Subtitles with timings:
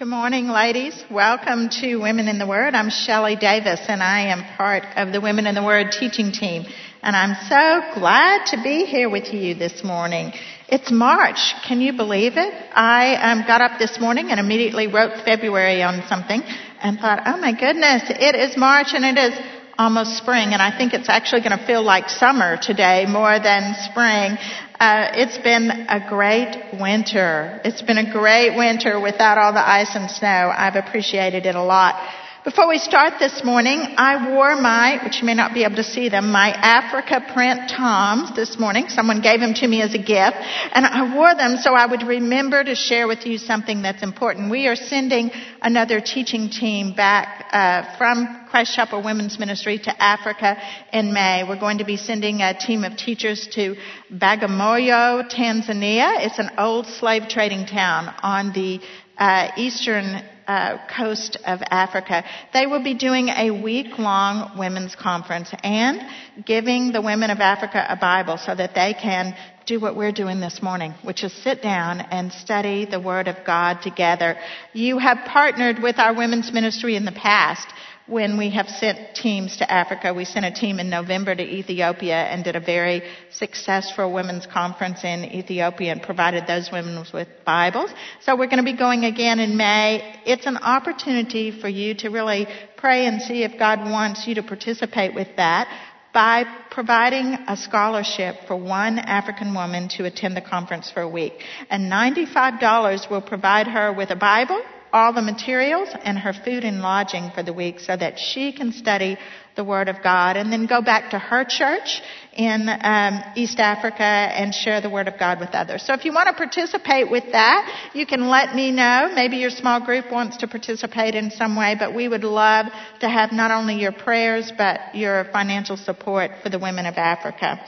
[0.00, 1.04] Good morning, ladies.
[1.10, 2.74] Welcome to Women in the Word.
[2.74, 6.64] I'm Shelly Davis, and I am part of the Women in the Word teaching team.
[7.02, 10.32] And I'm so glad to be here with you this morning.
[10.68, 11.52] It's March.
[11.68, 12.54] Can you believe it?
[12.72, 16.40] I um, got up this morning and immediately wrote February on something
[16.80, 19.38] and thought, oh my goodness, it is March and it is
[19.76, 23.74] almost spring, and I think it's actually going to feel like summer today more than
[23.90, 24.36] spring.
[24.80, 27.60] Uh, it's been a great winter.
[27.66, 30.50] It's been a great winter without all the ice and snow.
[30.56, 31.96] I've appreciated it a lot.
[32.42, 35.84] Before we start this morning, I wore my, which you may not be able to
[35.84, 38.88] see them, my Africa print TOMS this morning.
[38.88, 40.38] Someone gave them to me as a gift.
[40.72, 44.50] And I wore them so I would remember to share with you something that's important.
[44.50, 50.56] We are sending another teaching team back uh, from Christ Chapel Women's Ministry to Africa
[50.94, 51.44] in May.
[51.46, 53.76] We're going to be sending a team of teachers to
[54.10, 56.24] Bagamoyo, Tanzania.
[56.24, 58.80] It's an old slave trading town on the
[59.18, 62.24] uh, eastern uh, coast of Africa.
[62.52, 66.00] They will be doing a week long women's conference and
[66.44, 70.40] giving the women of Africa a Bible so that they can do what we're doing
[70.40, 74.36] this morning, which is sit down and study the Word of God together.
[74.72, 77.68] You have partnered with our women's ministry in the past
[78.10, 80.12] when we have sent teams to Africa.
[80.12, 85.04] We sent a team in November to Ethiopia and did a very successful women's conference
[85.04, 87.90] in Ethiopia and provided those women with Bibles.
[88.22, 90.20] So we're going to be going again in May.
[90.26, 94.42] It's an opportunity for you to really pray and see if God wants you to
[94.42, 95.68] participate with that
[96.12, 101.34] by providing a scholarship for one African woman to attend the conference for a week.
[101.70, 104.60] And $95 will provide her with a Bible
[104.92, 108.72] all the materials and her food and lodging for the week so that she can
[108.72, 109.16] study
[109.56, 112.00] the Word of God and then go back to her church
[112.32, 115.82] in um, East Africa and share the Word of God with others.
[115.82, 119.10] So if you want to participate with that, you can let me know.
[119.14, 122.66] Maybe your small group wants to participate in some way, but we would love
[123.00, 127.60] to have not only your prayers, but your financial support for the women of Africa.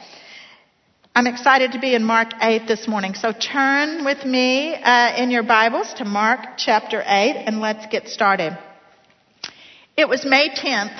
[1.14, 3.12] I'm excited to be in Mark 8 this morning.
[3.12, 8.08] So turn with me uh, in your Bibles to Mark chapter 8 and let's get
[8.08, 8.56] started.
[9.94, 10.96] It was May 10th,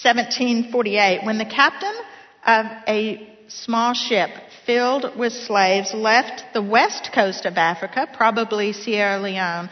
[0.00, 1.92] 1748, when the captain
[2.46, 4.30] of a small ship
[4.64, 9.68] filled with slaves left the west coast of Africa, probably Sierra Leone,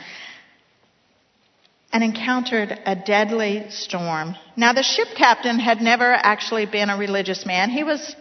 [1.94, 4.34] and encountered a deadly storm.
[4.54, 7.70] Now the ship captain had never actually been a religious man.
[7.70, 8.14] He was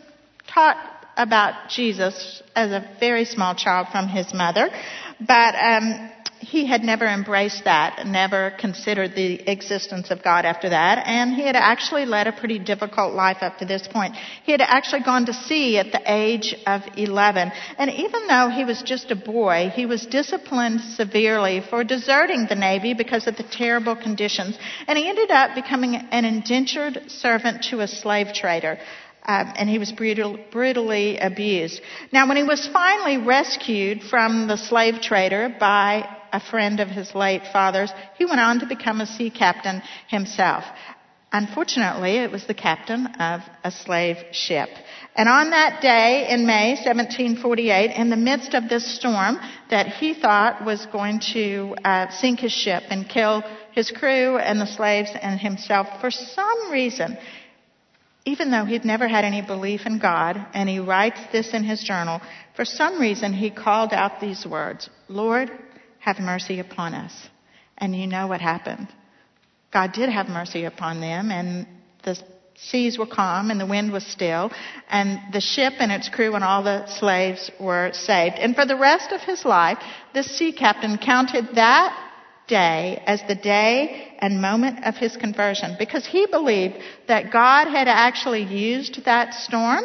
[0.48, 0.78] taught
[1.18, 4.70] about Jesus as a very small child from his mother,
[5.20, 6.12] but um,
[6.42, 11.44] he had never embraced that, never considered the existence of God after that, and he
[11.44, 14.16] had actually led a pretty difficult life up to this point.
[14.44, 18.66] He had actually gone to sea at the age of 11, and even though he
[18.66, 23.44] was just a boy, he was disciplined severely for deserting the Navy because of the
[23.44, 24.58] terrible conditions,
[24.88, 28.80] and he ended up becoming an indentured servant to a slave trader.
[29.24, 31.82] Um, and he was brutal, brutally abused.
[32.12, 37.14] Now, when he was finally rescued from the slave trader by a friend of his
[37.14, 40.64] late father's, he went on to become a sea captain himself.
[41.34, 44.68] Unfortunately, it was the captain of a slave ship.
[45.16, 49.38] And on that day in May 1748, in the midst of this storm
[49.70, 54.60] that he thought was going to uh, sink his ship and kill his crew and
[54.60, 57.18] the slaves and himself, for some reason,
[58.26, 61.84] even though he'd never had any belief in God, and he writes this in his
[61.84, 62.22] journal,
[62.56, 65.52] for some reason he called out these words Lord,
[66.00, 67.14] have mercy upon us.
[67.78, 68.88] And you know what happened.
[69.72, 71.68] God did have mercy upon them, and
[72.04, 72.18] the
[72.56, 74.52] seas were calm, and the wind was still,
[74.90, 78.36] and the ship and its crew and all the slaves were saved.
[78.36, 79.80] And for the rest of his life,
[80.14, 82.11] this sea captain counted that
[82.52, 86.76] day as the day and moment of his conversion because he believed
[87.08, 89.84] that God had actually used that storm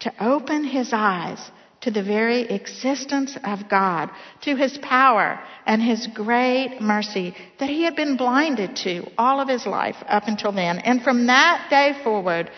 [0.00, 1.38] to open his eyes
[1.80, 4.10] to the very existence of God,
[4.42, 9.48] to his power and his great mercy that he had been blinded to all of
[9.48, 10.80] his life up until then.
[10.80, 12.50] And from that day forward,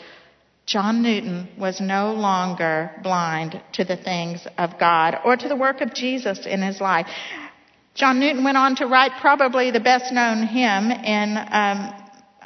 [0.64, 5.82] John Newton was no longer blind to the things of God or to the work
[5.82, 7.06] of Jesus in his life.
[7.94, 11.92] John Newton went on to write probably the best known hymn in um,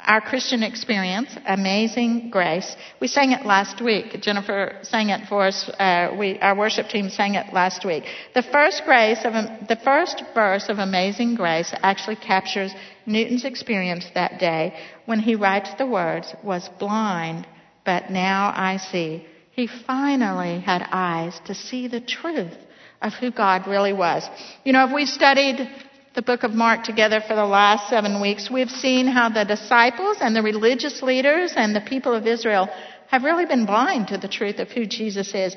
[0.05, 2.75] our Christian experience, Amazing Grace.
[2.99, 4.21] We sang it last week.
[4.21, 5.69] Jennifer sang it for us.
[5.79, 8.03] Uh, we, our worship team sang it last week.
[8.33, 12.71] The first grace of the first verse of Amazing Grace actually captures
[13.05, 14.75] Newton's experience that day
[15.05, 17.47] when he writes the words, "Was blind,
[17.85, 22.57] but now I see." He finally had eyes to see the truth
[23.01, 24.27] of who God really was.
[24.63, 25.69] You know, if we studied
[26.15, 30.17] the book of Mark together for the last seven weeks, we've seen how the disciples
[30.21, 32.69] and the religious leaders and the people of Israel
[33.07, 35.55] have really been blind to the truth of who Jesus is.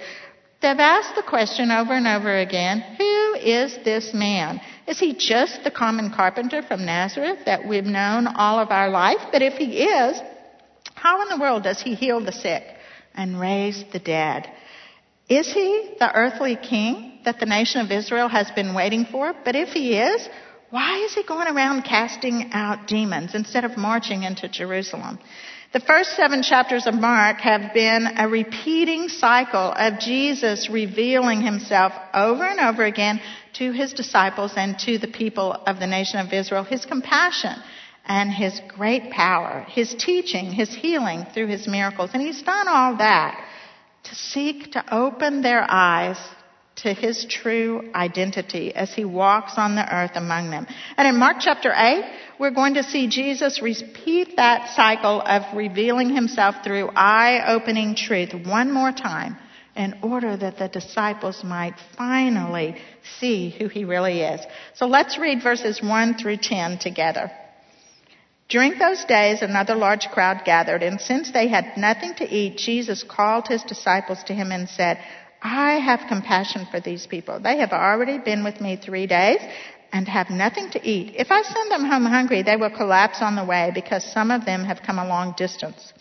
[0.61, 4.61] They've asked the question over and over again Who is this man?
[4.89, 9.21] Is he just the common carpenter from Nazareth that we've known all of our life?
[9.31, 10.21] But if he is,
[10.95, 12.65] how in the world does he heal the sick
[13.15, 14.51] and raise the dead?
[15.29, 19.35] Is he the earthly king that the nation of Israel has been waiting for?
[19.45, 20.27] But if he is,
[20.71, 25.19] why is he going around casting out demons instead of marching into Jerusalem?
[25.75, 31.93] The first seven chapters of Mark have been a repeating cycle of Jesus revealing himself
[32.15, 33.21] over and over again
[33.59, 36.65] to his disciples and to the people of the nation of Israel.
[36.65, 37.57] His compassion
[38.07, 42.11] and his great power, his teaching, his healing through his miracles.
[42.15, 43.39] And he's done all that
[44.05, 46.17] to seek to open their eyes
[46.79, 50.67] to his true identity as he walks on the earth among them.
[50.97, 52.05] And in Mark chapter 8,
[52.39, 58.73] we're going to see Jesus repeat that cycle of revealing himself through eye-opening truth one
[58.73, 59.37] more time
[59.77, 62.77] in order that the disciples might finally
[63.21, 64.41] see who he really is.
[64.75, 67.31] So let's read verses 1 through 10 together.
[68.49, 73.03] During those days, another large crowd gathered, and since they had nothing to eat, Jesus
[73.03, 74.99] called his disciples to him and said,
[75.43, 77.41] I have compassion for these people.
[77.41, 79.41] They have already been with me three days
[79.93, 81.15] and have nothing to eat.
[81.17, 84.45] If I send them home hungry, they will collapse on the way because some of
[84.45, 85.93] them have come a long distance.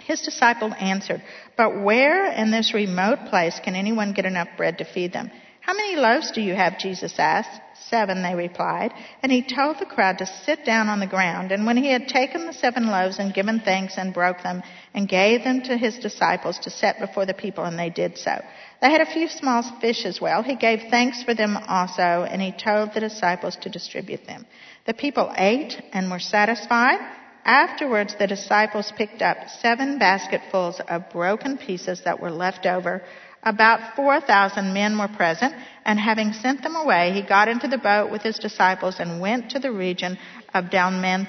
[0.00, 1.22] His disciple answered,
[1.56, 5.30] But where in this remote place can anyone get enough bread to feed them?
[5.60, 6.78] How many loaves do you have?
[6.78, 7.60] Jesus asked.
[7.90, 8.92] Seven, they replied.
[9.22, 11.50] And he told the crowd to sit down on the ground.
[11.50, 14.62] And when he had taken the seven loaves and given thanks and broke them
[14.94, 18.40] and gave them to his disciples to set before the people, and they did so.
[18.80, 20.42] They had a few small fish as well.
[20.42, 24.46] He gave thanks for them also, and he told the disciples to distribute them.
[24.86, 27.00] The people ate and were satisfied.
[27.44, 33.02] Afterwards, the disciples picked up seven basketfuls of broken pieces that were left over
[33.42, 35.54] about 4,000 men were present,
[35.84, 39.50] and having sent them away, he got into the boat with his disciples and went
[39.50, 40.18] to the region
[40.54, 41.26] of Dalmanutha.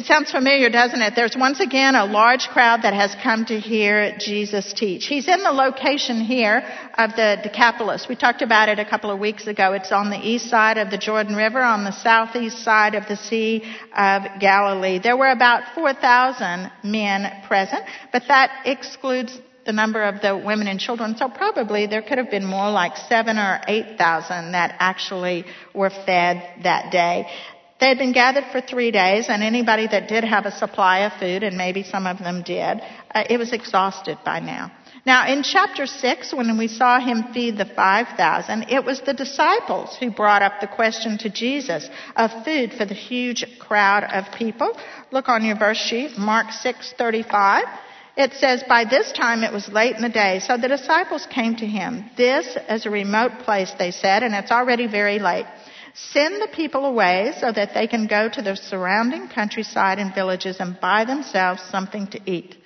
[0.00, 1.12] It sounds familiar, doesn't it?
[1.14, 5.04] There's once again a large crowd that has come to hear Jesus teach.
[5.04, 6.64] He's in the location here
[6.96, 8.06] of the Decapolis.
[8.08, 9.74] We talked about it a couple of weeks ago.
[9.74, 13.16] It's on the east side of the Jordan River, on the southeast side of the
[13.16, 13.62] Sea
[13.94, 15.00] of Galilee.
[15.00, 20.80] There were about 4,000 men present, but that excludes the number of the women and
[20.80, 21.14] children.
[21.18, 25.44] So probably there could have been more like seven or eight thousand that actually
[25.74, 27.26] were fed that day.
[27.80, 31.14] They had been gathered for three days, and anybody that did have a supply of
[31.14, 32.82] food, and maybe some of them did,
[33.14, 34.70] uh, it was exhausted by now.
[35.06, 39.96] Now, in chapter 6, when we saw him feed the 5,000, it was the disciples
[39.96, 44.76] who brought up the question to Jesus of food for the huge crowd of people.
[45.10, 47.62] Look on your verse sheet, Mark 6:35.
[48.16, 51.56] It says, By this time it was late in the day, so the disciples came
[51.56, 52.10] to him.
[52.18, 55.46] This is a remote place, they said, and it's already very late.
[55.94, 60.58] Send the people away so that they can go to the surrounding countryside and villages
[60.60, 62.56] and buy themselves something to eat.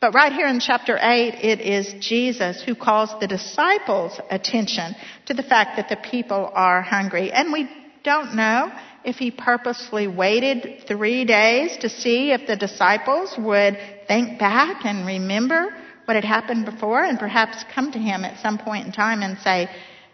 [0.00, 4.96] But right here in chapter 8, it is Jesus who calls the disciples' attention
[5.26, 7.30] to the fact that the people are hungry.
[7.30, 7.68] And we
[8.02, 8.72] don't know
[9.04, 13.78] if he purposely waited three days to see if the disciples would
[14.08, 15.74] think back and remember
[16.06, 19.38] what had happened before and perhaps come to him at some point in time and
[19.38, 19.68] say,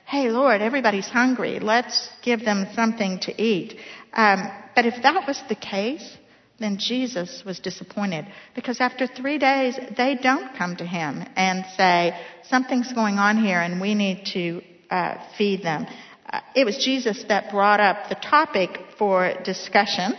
[0.07, 1.59] hey, Lord, everybody's hungry.
[1.59, 3.77] Let's give them something to eat.
[4.13, 6.17] Um, but if that was the case,
[6.61, 12.17] then Jesus was disappointed because after three days, they don't come to him and say,
[12.49, 15.87] something's going on here and we need to uh, feed them.
[16.25, 20.15] Uh, it was Jesus that brought up the topic for discussion.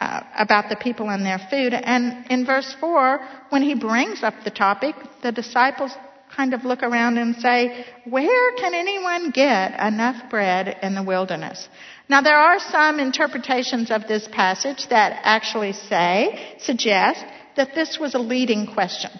[0.00, 1.72] Uh, about the people and their food.
[1.72, 3.20] And in verse 4,
[3.50, 5.92] when he brings up the topic, the disciples
[6.36, 11.68] kind of look around and say, where can anyone get enough bread in the wilderness?
[12.08, 17.24] Now there are some interpretations of this passage that actually say, suggest
[17.56, 19.10] that this was a leading question.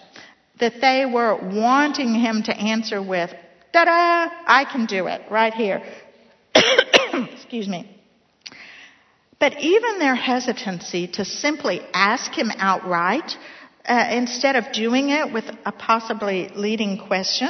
[0.59, 3.31] That they were wanting him to answer with,
[3.71, 5.81] da-da, I can do it, right here.
[6.55, 7.89] Excuse me.
[9.39, 13.35] But even their hesitancy to simply ask him outright
[13.85, 17.49] uh, instead of doing it with a possibly leading question,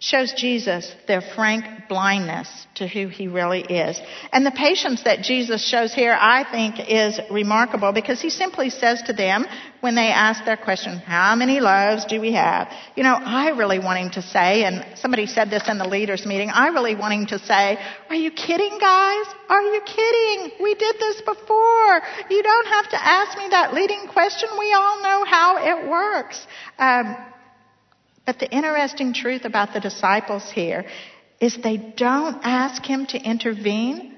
[0.00, 4.00] shows Jesus their frank blindness to who he really is.
[4.32, 9.02] And the patience that Jesus shows here, I think, is remarkable because he simply says
[9.06, 9.44] to them
[9.80, 12.68] when they ask their question, how many loaves do we have?
[12.94, 16.24] You know, I really want him to say, and somebody said this in the leaders
[16.24, 17.76] meeting, I really want him to say,
[18.08, 19.26] are you kidding guys?
[19.48, 20.52] Are you kidding?
[20.62, 22.02] We did this before.
[22.30, 24.48] You don't have to ask me that leading question.
[24.60, 26.46] We all know how it works.
[26.78, 27.16] Um,
[28.28, 30.84] but the interesting truth about the disciples here
[31.40, 34.14] is they don't ask him to intervene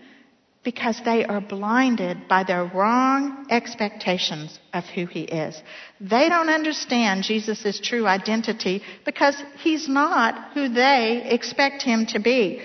[0.64, 5.62] because they are blinded by their wrong expectations of who he is.
[6.00, 12.62] They don't understand Jesus' true identity because he's not who they expect him to be.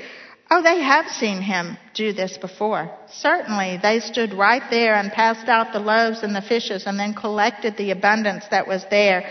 [0.50, 2.90] Oh, they have seen him do this before.
[3.12, 7.14] Certainly, they stood right there and passed out the loaves and the fishes and then
[7.14, 9.30] collected the abundance that was there.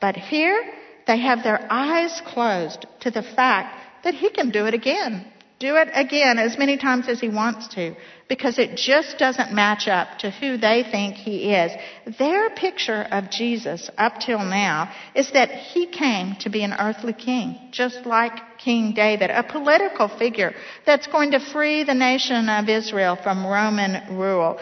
[0.00, 0.72] But here,
[1.06, 5.26] they have their eyes closed to the fact that he can do it again.
[5.58, 7.96] Do it again as many times as he wants to
[8.28, 11.72] because it just doesn't match up to who they think he is.
[12.18, 17.14] Their picture of Jesus up till now is that he came to be an earthly
[17.14, 20.52] king, just like King David, a political figure
[20.84, 24.58] that's going to free the nation of Israel from Roman rule.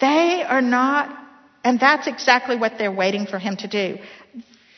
[0.00, 1.16] They are not,
[1.64, 3.98] and that's exactly what they're waiting for him to do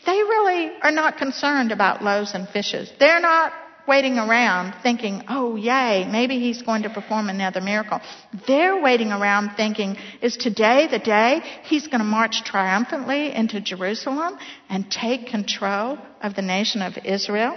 [0.06, 2.90] they really are not concerned about loaves and fishes.
[2.98, 3.52] They're not
[3.86, 8.00] waiting around thinking, oh, yay, maybe he's going to perform another miracle.
[8.46, 14.38] They're waiting around thinking, is today the day he's going to march triumphantly into Jerusalem
[14.68, 17.56] and take control of the nation of Israel?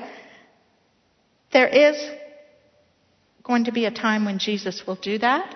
[1.54, 1.96] There is
[3.44, 5.56] going to be a time when Jesus will do that,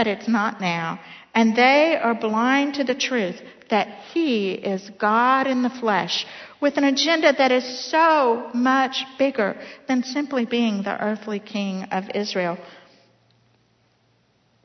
[0.00, 0.98] but it's not now.
[1.34, 3.38] And they are blind to the truth
[3.68, 6.24] that He is God in the flesh
[6.58, 12.04] with an agenda that is so much bigger than simply being the earthly king of
[12.14, 12.56] Israel.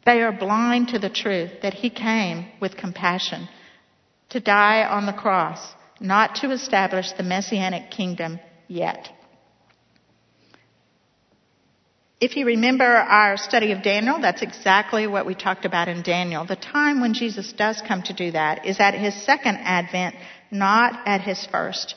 [0.05, 3.49] They are blind to the truth that He came with compassion
[4.29, 5.59] to die on the cross,
[5.99, 8.39] not to establish the messianic kingdom
[8.69, 9.09] yet.
[12.21, 16.45] If you remember our study of Daniel, that's exactly what we talked about in Daniel.
[16.45, 20.15] The time when Jesus does come to do that is at his second advent,
[20.49, 21.93] not at his first.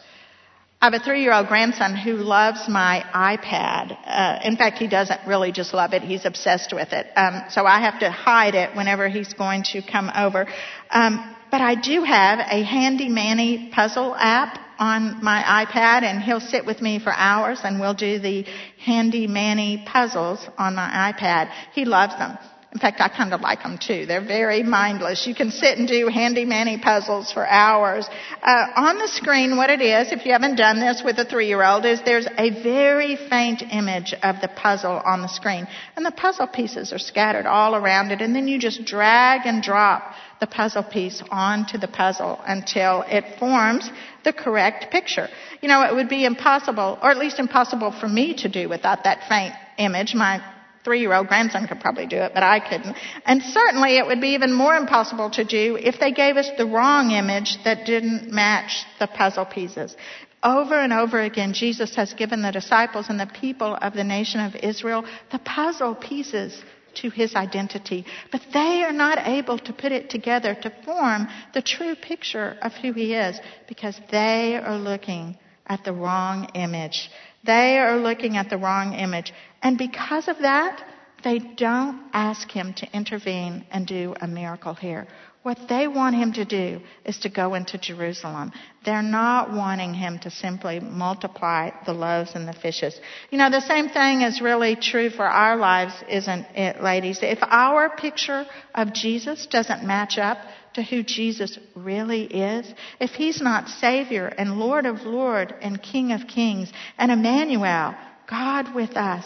[0.82, 3.96] I have a three-year-old grandson who loves my iPad.
[4.04, 7.06] Uh, in fact, he doesn't really just love it; he's obsessed with it.
[7.14, 10.48] Um, so I have to hide it whenever he's going to come over.
[10.90, 16.40] Um, but I do have a Handy Manny puzzle app on my iPad and he'll
[16.40, 18.44] sit with me for hours and we'll do the
[18.78, 21.50] Handy Manny puzzles on my iPad.
[21.72, 22.38] He loves them.
[22.70, 24.04] In fact, I kind of like them too.
[24.04, 25.26] They're very mindless.
[25.26, 28.06] You can sit and do Handy Manny puzzles for hours.
[28.42, 31.86] Uh, on the screen, what it is, if you haven't done this with a three-year-old,
[31.86, 35.66] is there's a very faint image of the puzzle on the screen.
[35.96, 38.20] And the puzzle pieces are scattered all around it.
[38.20, 43.38] And then you just drag and drop the puzzle piece onto the puzzle until it
[43.38, 43.90] forms
[44.24, 45.28] the correct picture.
[45.60, 49.04] You know, it would be impossible, or at least impossible for me to do without
[49.04, 50.14] that faint image.
[50.14, 50.42] My
[50.84, 52.96] three year old grandson could probably do it, but I couldn't.
[53.26, 56.66] And certainly it would be even more impossible to do if they gave us the
[56.66, 59.96] wrong image that didn't match the puzzle pieces.
[60.42, 64.40] Over and over again, Jesus has given the disciples and the people of the nation
[64.40, 66.62] of Israel the puzzle pieces
[66.94, 71.62] to his identity, but they are not able to put it together to form the
[71.62, 77.10] true picture of who he is because they are looking at the wrong image.
[77.44, 79.32] They are looking at the wrong image.
[79.62, 80.82] And because of that,
[81.24, 85.06] they don't ask him to intervene and do a miracle here.
[85.44, 88.52] What they want him to do is to go into Jerusalem.
[88.84, 92.98] They're not wanting him to simply multiply the loaves and the fishes.
[93.30, 97.20] You know, the same thing is really true for our lives, isn't it, ladies?
[97.22, 100.38] If our picture of Jesus doesn't match up
[100.74, 102.66] to who Jesus really is,
[103.00, 107.94] if he's not Savior and Lord of Lords and King of Kings and Emmanuel,
[108.28, 109.24] God with us,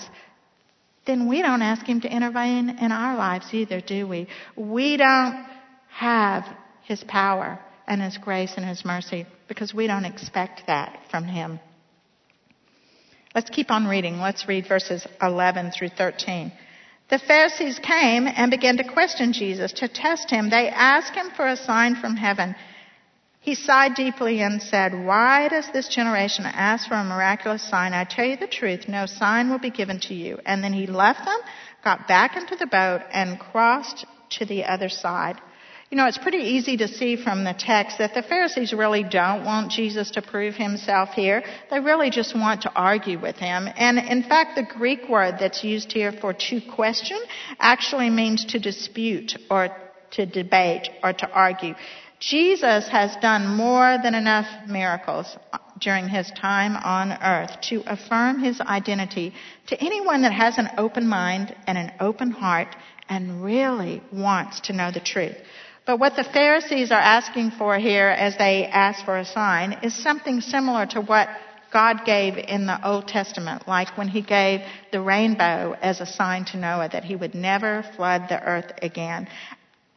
[1.06, 4.28] then we don't ask him to intervene in our lives either, do we?
[4.56, 5.46] We don't
[5.92, 6.44] have
[6.82, 11.60] his power and his grace and his mercy because we don't expect that from him.
[13.34, 14.18] Let's keep on reading.
[14.18, 16.52] Let's read verses 11 through 13.
[17.08, 20.50] The Pharisees came and began to question Jesus to test him.
[20.50, 22.54] They asked him for a sign from heaven.
[23.40, 27.92] He sighed deeply and said, Why does this generation ask for a miraculous sign?
[27.92, 30.38] I tell you the truth, no sign will be given to you.
[30.46, 31.38] And then he left them,
[31.82, 34.06] got back into the boat, and crossed
[34.38, 35.40] to the other side.
[35.92, 39.44] You know, it's pretty easy to see from the text that the Pharisees really don't
[39.44, 41.42] want Jesus to prove himself here.
[41.70, 43.68] They really just want to argue with him.
[43.76, 47.20] And in fact, the Greek word that's used here for to question
[47.60, 49.68] actually means to dispute or
[50.12, 51.74] to debate or to argue.
[52.20, 55.36] Jesus has done more than enough miracles
[55.78, 59.34] during his time on earth to affirm his identity
[59.66, 62.74] to anyone that has an open mind and an open heart
[63.10, 65.36] and really wants to know the truth.
[65.84, 69.94] But what the Pharisees are asking for here as they ask for a sign is
[69.94, 71.28] something similar to what
[71.72, 74.60] God gave in the Old Testament, like when he gave
[74.92, 79.26] the rainbow as a sign to Noah that he would never flood the earth again.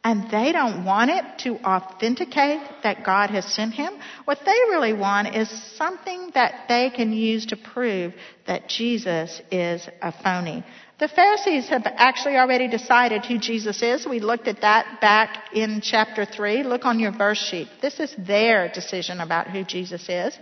[0.02, 3.92] And they don't want it to authenticate that God has sent him.
[4.24, 8.14] What they really want is something that they can use to prove
[8.46, 10.64] that Jesus is a phony.
[10.98, 14.06] The Pharisees have actually already decided who Jesus is.
[14.06, 16.62] We looked at that back in chapter 3.
[16.62, 17.68] Look on your verse sheet.
[17.82, 20.38] This is their decision about who Jesus is.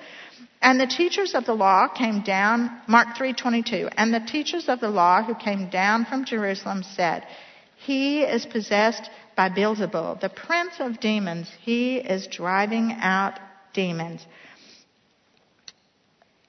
[0.62, 4.90] And the teachers of the law came down, Mark 3:22, and the teachers of the
[4.90, 7.26] law who came down from Jerusalem said,
[7.74, 11.50] "He is possessed by Beelzebul, the prince of demons.
[11.62, 13.40] He is driving out
[13.72, 14.24] demons."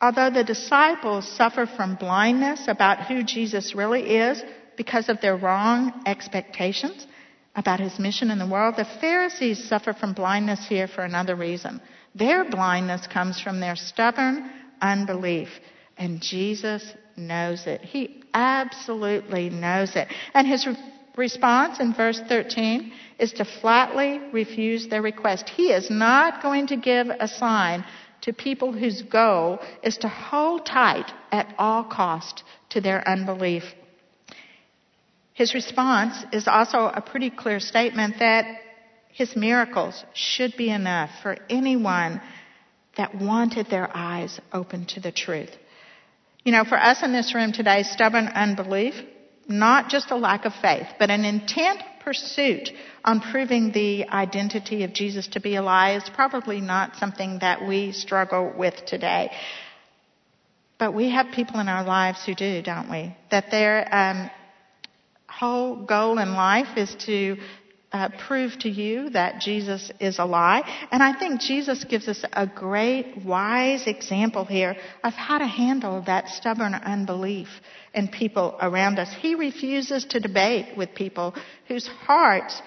[0.02, 4.44] Although the disciples suffer from blindness about who Jesus really is
[4.76, 7.08] because of their wrong expectations
[7.56, 11.82] about his mission in the world, the Pharisees suffer from blindness here for another reason.
[12.14, 15.48] Their blindness comes from their stubborn unbelief,
[15.98, 17.82] and Jesus knows it.
[17.82, 20.10] He absolutely knows it.
[20.34, 20.78] And his re-
[21.16, 25.48] response in verse 13 is to flatly refuse their request.
[25.50, 27.86] He is not going to give a sign
[28.26, 33.64] to people whose goal is to hold tight at all cost to their unbelief.
[35.34, 38.46] His response is also a pretty clear statement that
[39.10, 42.20] his miracles should be enough for anyone
[42.98, 45.52] that wanted their eyes open to the truth.
[46.44, 48.96] You know, for us in this room today, stubborn unbelief,
[49.48, 52.70] not just a lack of faith, but an intent pursuit
[53.04, 57.68] on proving the identity of Jesus to be a lie is probably not something that
[57.68, 59.32] we struggle with today.
[60.78, 63.16] But we have people in our lives who do, don't we?
[63.32, 64.30] That their um,
[65.28, 67.38] whole goal in life is to
[67.92, 70.64] uh, prove to you that Jesus is a lie.
[70.92, 76.02] And I think Jesus gives us a great, wise example here of how to handle
[76.06, 77.48] that stubborn unbelief
[77.96, 79.12] in people around us.
[79.14, 81.34] He refuses to debate with people
[81.68, 82.62] whose hearts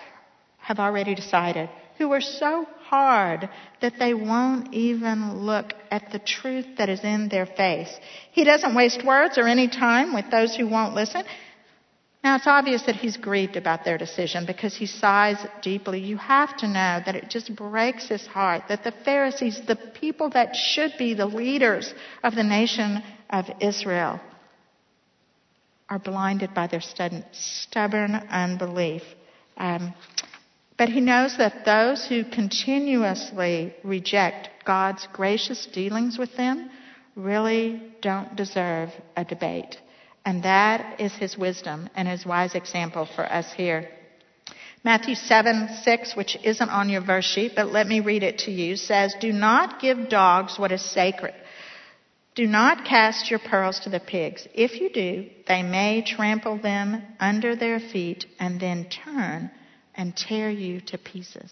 [0.59, 3.49] have already decided, who are so hard
[3.81, 7.95] that they won't even look at the truth that is in their face.
[8.33, 11.25] He doesn't waste words or any time with those who won't listen.
[12.25, 16.01] Now, it's obvious that he's grieved about their decision because he sighs deeply.
[16.01, 20.31] You have to know that it just breaks his heart that the Pharisees, the people
[20.31, 24.21] that should be the leaders of the nation of Israel,
[25.89, 26.83] are blinded by their
[27.33, 29.03] stubborn unbelief.
[29.57, 29.95] Um,
[30.77, 36.71] but he knows that those who continuously reject God's gracious dealings with them
[37.17, 39.77] really don't deserve a debate.
[40.25, 43.89] And that is his wisdom and his wise example for us here.
[44.85, 48.53] Matthew 7, 6, which isn't on your verse sheet, but let me read it to
[48.53, 51.35] you, says, Do not give dogs what is sacred.
[52.39, 54.47] Do not cast your pearls to the pigs.
[54.55, 59.51] If you do, they may trample them under their feet and then turn
[59.97, 61.51] and tear you to pieces.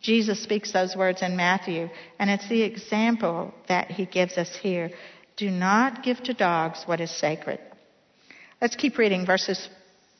[0.00, 1.88] Jesus speaks those words in Matthew,
[2.20, 4.92] and it's the example that he gives us here.
[5.36, 7.58] Do not give to dogs what is sacred.
[8.60, 9.68] Let's keep reading verses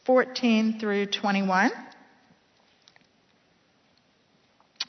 [0.06, 1.70] 14 through 21.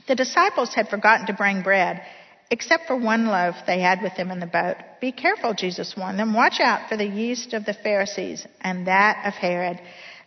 [0.07, 2.01] The disciples had forgotten to bring bread,
[2.51, 4.75] except for one loaf they had with them in the boat.
[4.99, 6.33] Be careful, Jesus warned them.
[6.33, 9.79] Watch out for the yeast of the Pharisees and that of Herod.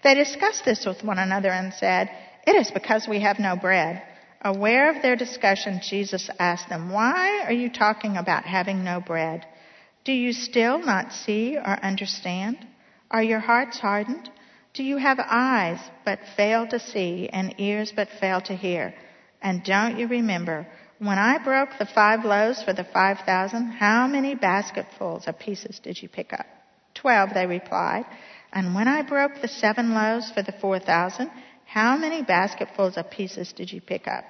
[0.02, 2.10] They discussed this with one another and said,
[2.46, 4.02] It is because we have no bread.
[4.40, 9.46] Aware of their discussion, Jesus asked them, Why are you talking about having no bread?
[10.04, 12.58] Do you still not see or understand?
[13.10, 14.30] Are your hearts hardened?
[14.72, 18.94] Do you have eyes but fail to see and ears but fail to hear?
[19.40, 20.66] And don't you remember
[21.06, 25.80] when I broke the five loaves for the five thousand, how many basketfuls of pieces
[25.82, 26.46] did you pick up?
[26.94, 28.06] Twelve, they replied.
[28.52, 31.30] And when I broke the seven loaves for the four thousand,
[31.66, 34.24] how many basketfuls of pieces did you pick up?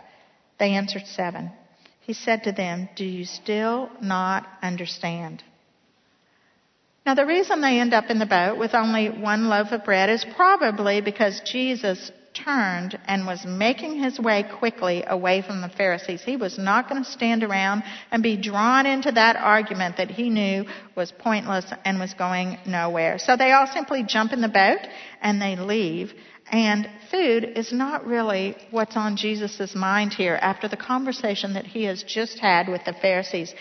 [0.59, 1.53] They answered seven.
[2.01, 5.43] He said to them, Do you still not understand?
[7.07, 10.09] Now, the reason they end up in the boat with only one loaf of bread
[10.09, 16.23] is probably because Jesus turned and was making his way quickly away from the Pharisees.
[16.23, 20.31] He was not going to stand around and be drawn into that argument that he
[20.31, 20.65] knew
[20.97, 23.19] was pointless and was going nowhere.
[23.19, 24.87] So they all simply jump in the boat
[25.23, 26.13] and they leave.
[26.51, 31.85] And food is not really what's on Jesus' mind here after the conversation that he
[31.85, 33.55] has just had with the Pharisees.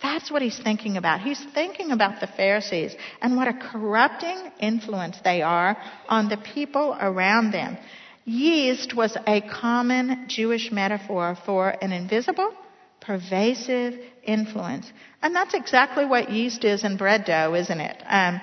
[0.00, 1.20] That's what he's thinking about.
[1.20, 5.76] He's thinking about the Pharisees and what a corrupting influence they are
[6.08, 7.76] on the people around them.
[8.28, 12.52] Yeast was a common Jewish metaphor for an invisible,
[13.00, 14.92] pervasive influence.
[15.22, 17.96] And that's exactly what yeast is in bread dough, isn't it?
[18.06, 18.42] Um,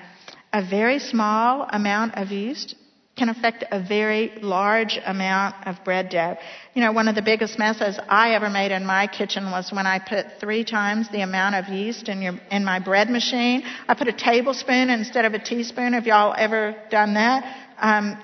[0.52, 2.74] a very small amount of yeast
[3.16, 6.36] can affect a very large amount of bread dough.
[6.74, 9.86] You know, one of the biggest messes I ever made in my kitchen was when
[9.86, 13.62] I put three times the amount of yeast in your in my bread machine.
[13.86, 15.92] I put a tablespoon instead of a teaspoon.
[15.92, 17.56] Have y'all ever done that?
[17.78, 18.18] Um,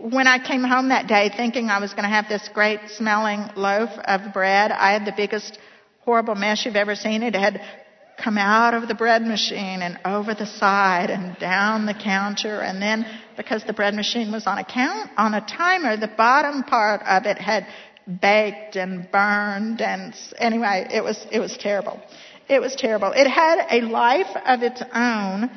[0.00, 3.50] when I came home that day thinking I was going to have this great smelling
[3.56, 5.58] loaf of bread, I had the biggest
[6.00, 7.22] horrible mess you've ever seen.
[7.22, 7.60] It had
[8.16, 12.60] come out of the bread machine and over the side and down the counter.
[12.60, 13.06] And then
[13.36, 17.26] because the bread machine was on a count, on a timer, the bottom part of
[17.26, 17.66] it had
[18.20, 19.80] baked and burned.
[19.80, 22.00] And anyway, it was, it was terrible.
[22.48, 23.12] It was terrible.
[23.12, 25.50] It had a life of its own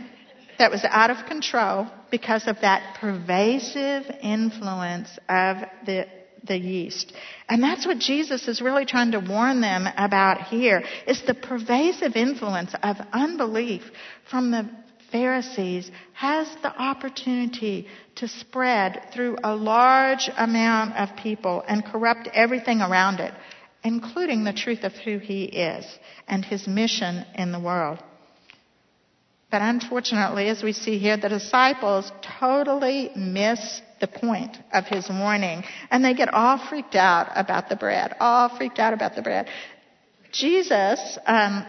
[0.57, 6.07] that was out of control because of that pervasive influence of the
[6.43, 7.13] the yeast.
[7.47, 12.15] And that's what Jesus is really trying to warn them about here is the pervasive
[12.15, 13.83] influence of unbelief
[14.29, 14.69] from the
[15.11, 22.81] Pharisees has the opportunity to spread through a large amount of people and corrupt everything
[22.81, 23.33] around it,
[23.83, 25.85] including the truth of who he is
[26.27, 27.99] and his mission in the world.
[29.51, 35.63] But unfortunately, as we see here, the disciples totally miss the point of his warning.
[35.89, 39.47] And they get all freaked out about the bread, all freaked out about the bread.
[40.31, 41.65] Jesus, um,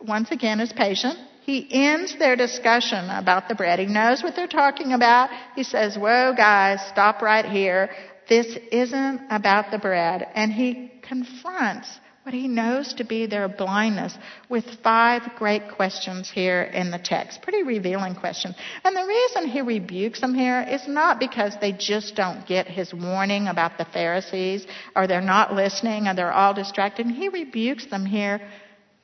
[0.00, 1.18] once again, is patient.
[1.44, 3.78] He ends their discussion about the bread.
[3.78, 5.30] He knows what they're talking about.
[5.56, 7.90] He says, Whoa, guys, stop right here.
[8.28, 10.26] This isn't about the bread.
[10.34, 11.88] And he confronts
[12.22, 14.16] what he knows to be their blindness
[14.48, 17.42] with five great questions here in the text.
[17.42, 18.54] Pretty revealing questions.
[18.84, 22.94] And the reason he rebukes them here is not because they just don't get his
[22.94, 27.06] warning about the Pharisees or they're not listening or they're all distracted.
[27.06, 28.40] He rebukes them here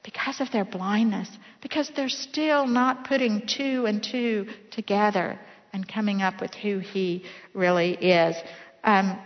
[0.05, 1.29] because of their blindness,
[1.61, 5.39] because they're still not putting two and two together
[5.73, 8.37] and coming up with who he really is.
[8.85, 9.19] Um,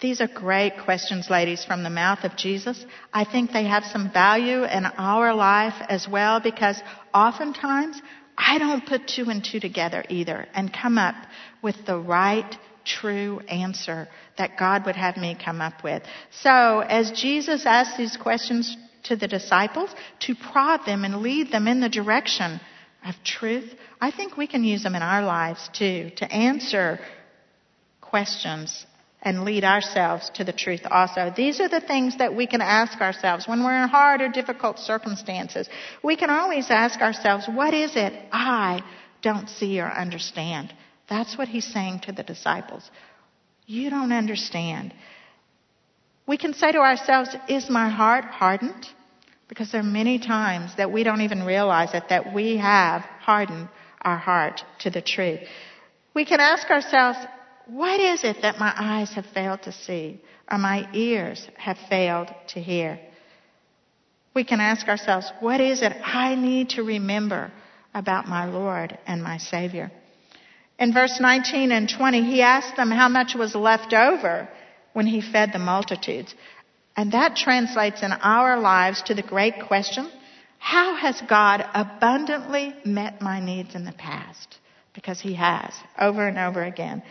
[0.00, 2.84] these are great questions, ladies, from the mouth of Jesus.
[3.12, 6.80] I think they have some value in our life as well because
[7.12, 8.00] oftentimes
[8.36, 11.16] I don't put two and two together either and come up
[11.60, 14.08] with the right, true answer
[14.38, 16.02] that God would have me come up with.
[16.30, 21.68] So as Jesus asked these questions to the disciples to prod them and lead them
[21.68, 22.58] in the direction
[23.06, 27.00] of truth, I think we can use them in our lives too to answer
[28.00, 28.86] questions
[29.22, 31.32] and lead ourselves to the truth also.
[31.36, 34.78] These are the things that we can ask ourselves when we're in hard or difficult
[34.78, 35.68] circumstances.
[36.02, 38.82] We can always ask ourselves, what is it I
[39.22, 40.72] don't see or understand?
[41.08, 42.90] That's what he's saying to the disciples.
[43.66, 44.94] You don't understand.
[46.26, 48.86] We can say to ourselves, is my heart hardened?
[49.48, 53.68] Because there are many times that we don't even realize it, that we have hardened
[54.00, 55.40] our heart to the truth.
[56.14, 57.18] We can ask ourselves,
[57.72, 62.28] what is it that my eyes have failed to see or my ears have failed
[62.48, 63.00] to hear?
[64.34, 67.50] We can ask ourselves, what is it I need to remember
[67.94, 69.90] about my Lord and my Savior?
[70.78, 74.48] In verse 19 and 20, he asked them how much was left over
[74.92, 76.34] when he fed the multitudes.
[76.96, 80.10] And that translates in our lives to the great question,
[80.58, 84.58] how has God abundantly met my needs in the past?
[84.94, 87.02] Because he has, over and over again.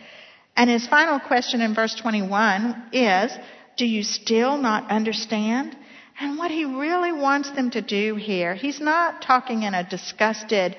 [0.56, 3.32] And his final question in verse 21 is,
[3.76, 5.76] do you still not understand?
[6.20, 10.76] And what he really wants them to do here, he's not talking in a disgusted,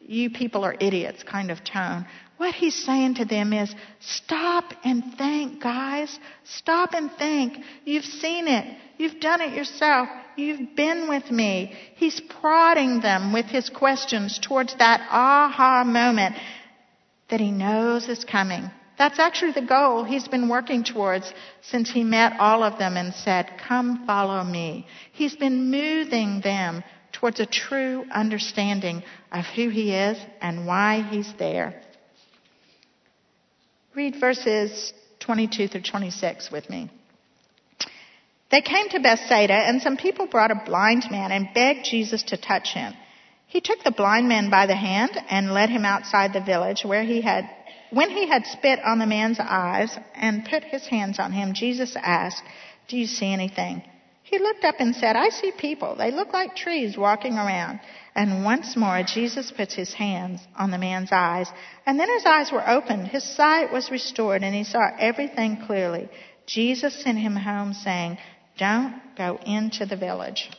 [0.00, 2.06] you people are idiots kind of tone.
[2.38, 6.18] What he's saying to them is, stop and think, guys.
[6.44, 7.58] Stop and think.
[7.84, 8.78] You've seen it.
[8.96, 10.08] You've done it yourself.
[10.36, 11.76] You've been with me.
[11.96, 16.34] He's prodding them with his questions towards that aha moment
[17.28, 18.70] that he knows is coming.
[19.00, 21.32] That's actually the goal he's been working towards
[21.62, 24.86] since he met all of them and said, Come follow me.
[25.12, 31.32] He's been moving them towards a true understanding of who he is and why he's
[31.38, 31.80] there.
[33.94, 36.90] Read verses 22 through 26 with me.
[38.50, 42.36] They came to Bethsaida, and some people brought a blind man and begged Jesus to
[42.36, 42.92] touch him.
[43.46, 47.02] He took the blind man by the hand and led him outside the village where
[47.02, 47.48] he had,
[47.90, 51.96] when he had spit on the man's eyes and put his hands on him, Jesus
[51.96, 52.42] asked,
[52.88, 53.82] Do you see anything?
[54.22, 55.96] He looked up and said, I see people.
[55.96, 57.80] They look like trees walking around.
[58.14, 61.48] And once more, Jesus puts his hands on the man's eyes.
[61.84, 63.08] And then his eyes were opened.
[63.08, 66.08] His sight was restored and he saw everything clearly.
[66.46, 68.18] Jesus sent him home saying,
[68.60, 70.50] don't go into the village.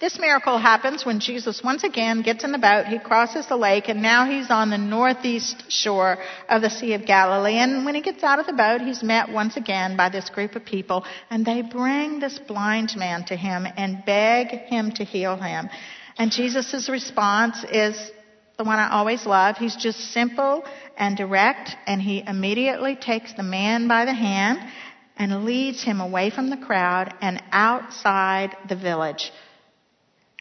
[0.00, 3.88] This miracle happens when Jesus once again gets in the boat, he crosses the lake,
[3.88, 7.56] and now he's on the northeast shore of the Sea of Galilee.
[7.56, 10.54] And when he gets out of the boat, he's met once again by this group
[10.54, 15.36] of people, and they bring this blind man to him and beg him to heal
[15.36, 15.68] him.
[16.16, 17.98] And Jesus' response is
[18.56, 19.56] the one I always love.
[19.56, 20.64] He's just simple
[20.96, 24.60] and direct, and he immediately takes the man by the hand
[25.16, 29.32] and leads him away from the crowd and outside the village.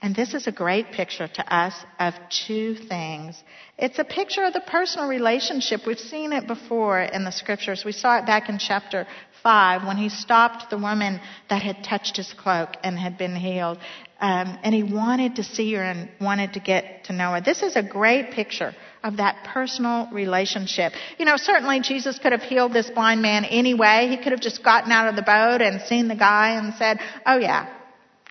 [0.01, 3.41] And this is a great picture to us of two things.
[3.79, 5.87] It's a picture of the personal relationship.
[5.87, 7.83] We've seen it before in the scriptures.
[7.83, 9.07] We saw it back in chapter
[9.41, 13.79] 5 when he stopped the woman that had touched his cloak and had been healed.
[14.19, 17.41] Um, and he wanted to see her and wanted to get to know her.
[17.41, 20.93] This is a great picture of that personal relationship.
[21.17, 24.07] You know, certainly Jesus could have healed this blind man anyway.
[24.09, 26.99] He could have just gotten out of the boat and seen the guy and said,
[27.25, 27.76] Oh yeah,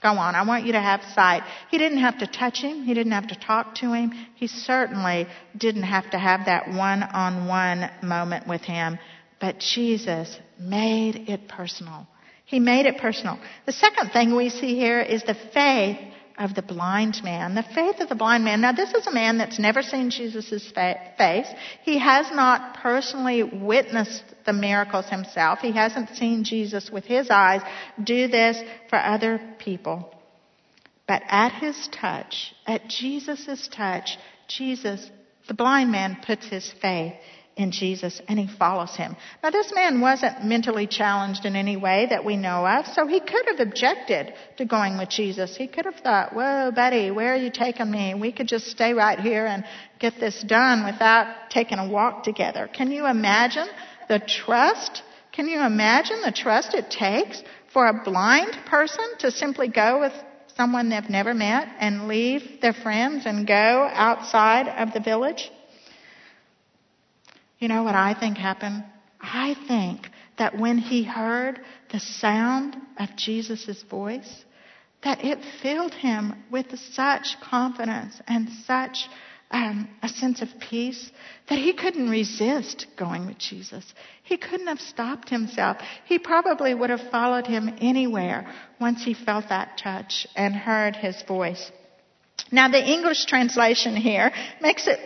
[0.00, 0.35] go on.
[0.35, 1.42] I want you to have sight.
[1.70, 2.85] He didn't have to touch him.
[2.85, 4.12] He didn't have to talk to him.
[4.35, 8.98] He certainly didn't have to have that one on one moment with him.
[9.40, 12.06] But Jesus made it personal.
[12.44, 13.38] He made it personal.
[13.66, 15.98] The second thing we see here is the faith
[16.38, 17.55] of the blind man.
[17.55, 18.61] The faith of the blind man.
[18.61, 21.49] Now, this is a man that's never seen Jesus' face.
[21.83, 25.61] He has not personally witnessed the miracles himself.
[25.61, 27.62] He hasn't seen Jesus with his eyes
[28.03, 30.12] do this for other people.
[31.09, 34.18] But at his touch, at Jesus' touch,
[34.49, 35.11] Jesus,
[35.49, 37.14] the blind man puts his faith
[37.57, 39.16] in Jesus and he follows him.
[39.42, 43.19] Now this man wasn't mentally challenged in any way that we know of, so he
[43.19, 45.57] could have objected to going with Jesus.
[45.57, 48.14] He could have thought, whoa, Betty, where are you taking me?
[48.14, 49.64] We could just stay right here and
[49.99, 52.69] get this done without taking a walk together.
[52.71, 53.69] Can you imagine
[54.09, 55.03] the trust?
[55.33, 57.42] Can you imagine the trust it takes
[57.73, 60.12] for a blind person to simply go with
[60.57, 65.51] someone they've never met and leave their friends and go outside of the village?
[67.59, 68.85] You know what I think happened?
[69.21, 74.45] I think that when he heard the sound of Jesus' voice,
[75.03, 79.09] that it filled him with such confidence and such
[79.51, 81.11] um, a sense of peace
[81.49, 83.85] that he couldn't resist going with Jesus.
[84.25, 85.79] He couldn't have stopped himself.
[86.07, 91.23] He probably would have followed him anywhere once he felt that touch and heard his
[91.23, 91.71] voice.
[92.51, 94.99] Now the English translation here makes it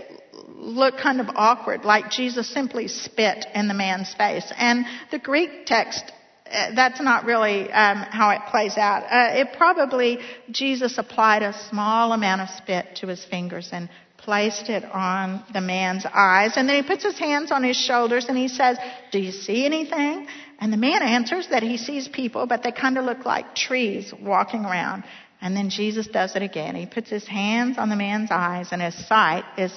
[0.49, 4.51] look kind of awkward, like Jesus simply spit in the man's face.
[4.57, 6.05] And the Greek text,
[6.51, 9.05] uh, that's not really um, how it plays out.
[9.05, 10.19] Uh, it probably
[10.51, 15.63] Jesus applied a small amount of spit to his fingers and placed it on the
[15.63, 18.77] man's eyes, and then he puts his hands on his shoulders and he says,
[19.13, 20.27] "Do you see anything?"
[20.61, 24.13] And the man answers that he sees people, but they kind of look like trees
[24.21, 25.05] walking around.
[25.41, 26.75] And then Jesus does it again.
[26.75, 29.73] He puts his hands on the man's eyes, and his sight is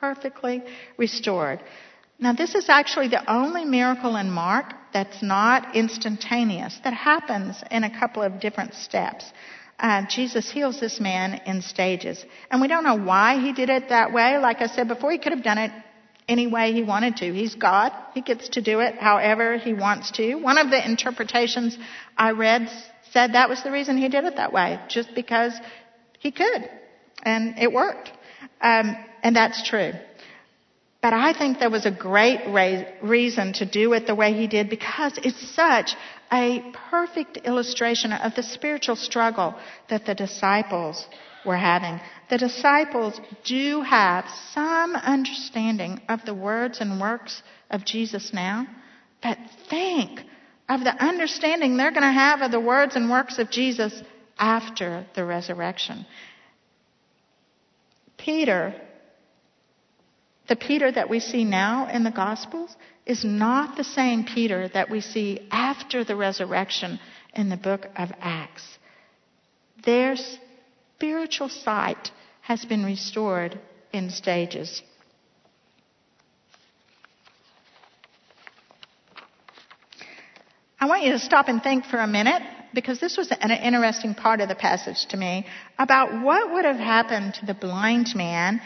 [0.00, 0.62] perfectly
[0.96, 1.60] restored.
[2.18, 7.84] Now, this is actually the only miracle in Mark that's not instantaneous, that happens in
[7.84, 9.24] a couple of different steps.
[9.78, 12.24] Uh, Jesus heals this man in stages.
[12.50, 14.36] And we don't know why he did it that way.
[14.38, 15.70] Like I said before, he could have done it
[16.26, 17.32] any way he wanted to.
[17.32, 17.92] He's God.
[18.14, 20.34] He gets to do it however he wants to.
[20.34, 21.78] One of the interpretations
[22.16, 22.68] I read
[23.12, 25.54] said that was the reason he did it that way, just because
[26.18, 26.68] he could.
[27.22, 28.10] And it worked.
[28.60, 29.92] Um, and that's true.
[31.00, 32.40] But I think there was a great
[33.02, 35.94] reason to do it the way he did because it's such
[36.32, 39.54] a perfect illustration of the spiritual struggle
[39.90, 41.06] that the disciples
[41.46, 42.00] were having.
[42.30, 48.66] The disciples do have some understanding of the words and works of Jesus now,
[49.22, 49.38] but
[49.70, 50.20] think
[50.68, 54.02] of the understanding they're going to have of the words and works of Jesus
[54.36, 56.04] after the resurrection.
[58.18, 58.74] Peter
[60.48, 64.90] the Peter that we see now in the Gospels is not the same Peter that
[64.90, 66.98] we see after the resurrection
[67.34, 68.78] in the book of Acts.
[69.84, 70.16] Their
[70.96, 73.58] spiritual sight has been restored
[73.92, 74.82] in stages.
[80.80, 84.14] I want you to stop and think for a minute because this was an interesting
[84.14, 85.46] part of the passage to me
[85.78, 88.60] about what would have happened to the blind man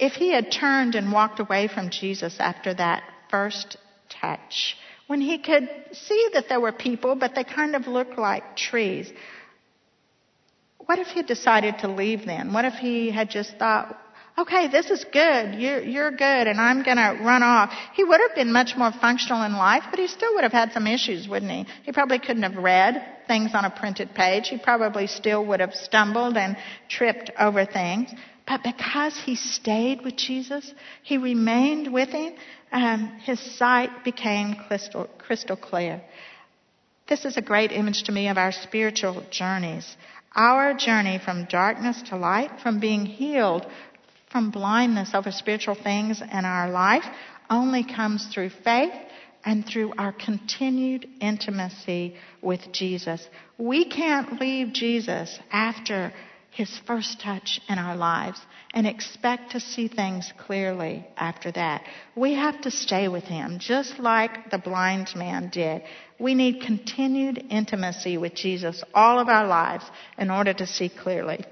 [0.00, 3.76] if he had turned and walked away from Jesus after that first
[4.08, 4.76] touch.
[5.06, 9.12] When he could see that there were people, but they kind of looked like trees.
[10.78, 12.52] What if he decided to leave then?
[12.52, 13.96] What if he had just thought,
[14.38, 15.54] okay, this is good.
[15.54, 17.72] You're, you're good and I'm going to run off.
[17.94, 20.72] He would have been much more functional in life, but he still would have had
[20.72, 21.66] some issues, wouldn't he?
[21.84, 24.48] He probably couldn't have read things on a printed page.
[24.48, 26.56] He probably still would have stumbled and
[26.88, 28.10] tripped over things.
[28.50, 32.34] But because he stayed with Jesus, he remained with him,
[32.72, 36.02] um, his sight became crystal, crystal clear.
[37.08, 39.96] This is a great image to me of our spiritual journeys.
[40.34, 43.66] Our journey from darkness to light, from being healed
[44.32, 47.04] from blindness over spiritual things in our life,
[47.48, 48.92] only comes through faith
[49.44, 53.26] and through our continued intimacy with Jesus.
[53.58, 56.12] We can't leave Jesus after
[56.50, 58.40] his first touch in our lives
[58.74, 61.82] and expect to see things clearly after that.
[62.16, 65.82] We have to stay with him, just like the blind man did.
[66.18, 69.84] We need continued intimacy with Jesus all of our lives
[70.18, 71.44] in order to see clearly.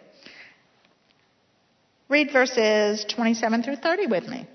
[2.08, 4.48] Read verses 27 through 30 with me.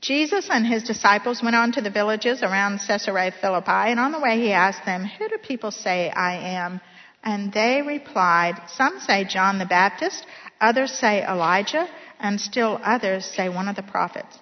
[0.00, 4.20] Jesus and his disciples went on to the villages around Caesarea Philippi, and on the
[4.20, 6.80] way he asked them, Who do people say I am?
[7.24, 10.26] And they replied, Some say John the Baptist,
[10.60, 11.88] others say Elijah,
[12.20, 14.38] and still others say one of the prophets.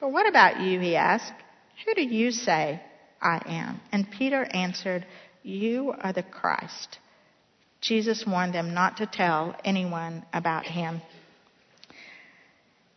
[0.00, 0.80] But what about you?
[0.80, 1.32] He asked.
[1.86, 2.82] Who do you say
[3.22, 3.80] I am?
[3.92, 5.06] And Peter answered,
[5.42, 6.98] You are the Christ.
[7.80, 11.02] Jesus warned them not to tell anyone about him.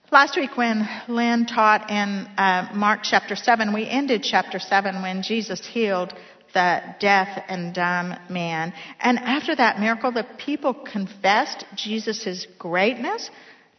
[0.10, 5.22] Last week, when Lynn taught in uh, Mark chapter 7, we ended chapter 7 when
[5.22, 6.14] Jesus healed
[6.54, 8.74] the deaf and dumb man.
[9.00, 13.30] And after that miracle, the people confessed Jesus' greatness,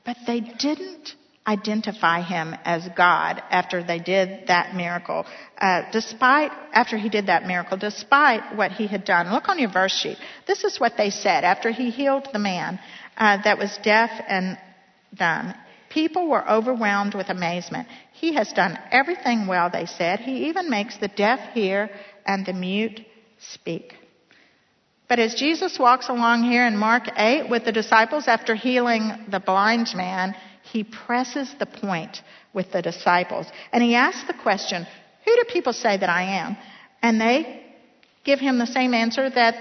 [0.05, 1.15] but they didn't
[1.49, 5.25] identify him as God after they did that miracle.
[5.57, 9.33] Uh, despite, after he did that miracle, despite what he had done.
[9.33, 10.19] Look on your verse sheet.
[10.47, 12.79] This is what they said after he healed the man
[13.17, 14.59] uh, that was deaf and
[15.15, 15.55] dumb.
[15.89, 17.89] People were overwhelmed with amazement.
[18.13, 20.21] He has done everything well, they said.
[20.21, 21.89] He even makes the deaf hear
[22.29, 23.01] and the mute
[23.39, 23.95] speak.
[25.09, 29.41] But as Jesus walks along here in Mark 8 with the disciples after healing the
[29.41, 32.21] blind man, he presses the point
[32.53, 33.47] with the disciples.
[33.73, 34.87] And he asks the question,
[35.25, 36.59] Who do people say that I am?
[37.01, 37.65] And they
[38.25, 39.55] give him the same answer that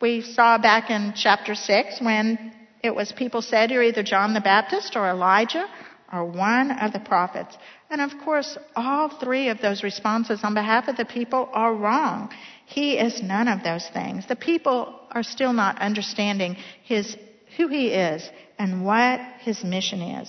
[0.00, 2.52] we saw back in chapter 6 when
[2.82, 5.66] it was people said you're either John the Baptist or Elijah
[6.12, 7.56] or one of the prophets.
[7.94, 12.28] And of course, all three of those responses on behalf of the people are wrong.
[12.66, 14.26] He is none of those things.
[14.26, 17.16] The people are still not understanding his,
[17.56, 18.28] who he is
[18.58, 20.28] and what his mission is.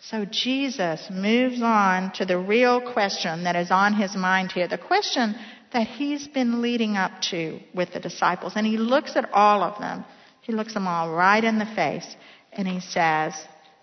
[0.00, 4.76] So Jesus moves on to the real question that is on his mind here, the
[4.76, 5.34] question
[5.72, 8.52] that he's been leading up to with the disciples.
[8.54, 10.04] And he looks at all of them.
[10.42, 12.16] He looks them all right in the face
[12.52, 13.32] and he says,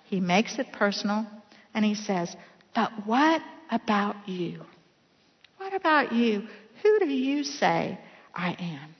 [0.03, 1.25] he makes it personal
[1.73, 2.35] and he says,
[2.73, 4.61] but what about you?
[5.57, 6.47] What about you?
[6.81, 7.99] Who do you say
[8.33, 8.95] I am?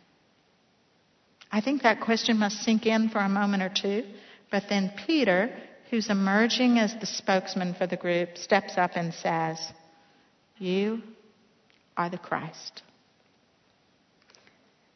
[1.52, 4.04] I think that question must sink in for a moment or two.
[4.52, 5.56] But then Peter,
[5.90, 9.60] who's emerging as the spokesman for the group, steps up and says,
[10.58, 11.02] You
[11.98, 12.84] are the Christ.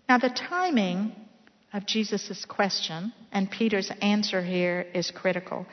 [0.08, 1.16] Now, the timing
[1.72, 5.66] of Jesus' question and Peter's answer here is critical.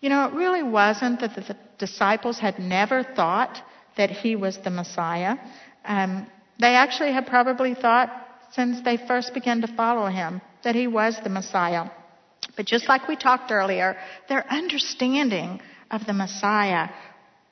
[0.00, 3.60] You know, it really wasn't that the disciples had never thought
[3.96, 5.36] that he was the Messiah.
[5.84, 6.26] Um,
[6.60, 8.10] they actually had probably thought
[8.52, 11.90] since they first began to follow him that he was the Messiah.
[12.56, 13.96] But just like we talked earlier,
[14.28, 16.88] their understanding of the Messiah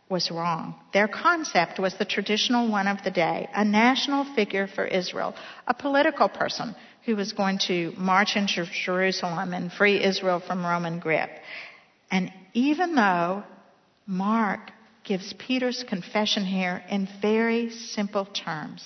[0.08, 0.74] was wrong.
[0.92, 5.34] Their concept was the traditional one of the day, a national figure for Israel,
[5.66, 10.98] a political person who was going to march into Jerusalem and free Israel from Roman
[10.98, 11.30] grip.
[12.10, 13.44] And even though
[14.06, 14.70] Mark
[15.04, 18.84] gives Peter's confession here in very simple terms,